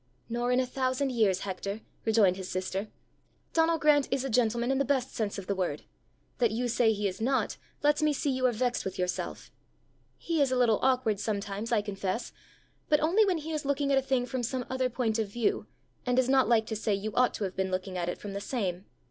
"Nor 0.29 0.51
in 0.51 0.59
a 0.59 0.65
thousand 0.65 1.11
years, 1.11 1.41
Hector!" 1.41 1.81
rejoined 2.05 2.35
his 2.35 2.49
sister. 2.49 2.87
"Donal 3.53 3.77
Grant 3.77 4.07
is 4.09 4.23
a 4.25 4.31
gentleman 4.31 4.71
in 4.71 4.79
the 4.79 4.83
best 4.83 5.13
sense 5.13 5.37
of 5.37 5.45
the 5.45 5.53
word! 5.53 5.83
That 6.39 6.49
you 6.49 6.67
say 6.69 6.91
he 6.91 7.07
is 7.07 7.21
not, 7.21 7.57
lets 7.83 8.01
me 8.01 8.11
see 8.11 8.31
you 8.31 8.47
are 8.47 8.51
vexed 8.51 8.83
with 8.83 8.97
yourself. 8.97 9.51
He 10.17 10.41
is 10.41 10.51
a 10.51 10.55
little 10.55 10.79
awkward 10.81 11.19
sometimes, 11.19 11.71
I 11.71 11.83
confess; 11.83 12.33
but 12.89 12.99
only 12.99 13.23
when 13.27 13.37
he 13.37 13.51
is 13.53 13.63
looking 13.63 13.91
at 13.91 13.97
a 13.99 14.01
thing 14.01 14.25
from 14.25 14.41
some 14.41 14.65
other 14.71 14.89
point 14.89 15.19
of 15.19 15.27
view, 15.27 15.67
and 16.03 16.17
does 16.17 16.27
not 16.29 16.49
like 16.49 16.65
to 16.65 16.75
say 16.75 16.95
you 16.95 17.13
ought 17.13 17.35
to 17.35 17.43
have 17.43 17.55
been 17.55 17.69
looking 17.69 17.95
at 17.95 18.09
it 18.09 18.17
from 18.17 18.33
the 18.33 18.41
same. 18.41 18.85